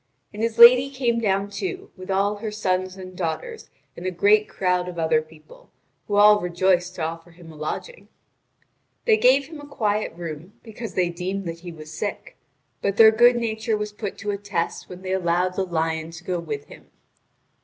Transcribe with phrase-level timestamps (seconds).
[0.33, 4.49] And his lady came down, too, with all her sons and daughters and a great
[4.49, 5.69] crowd of other people,
[6.07, 8.07] who all rejoiced to offer him a lodging.
[9.05, 12.35] They gave him a quiet room, because they deemed that he was sick;
[12.81, 16.23] but their good nature was put to a test when they allowed the lion to
[16.23, 16.89] go with him.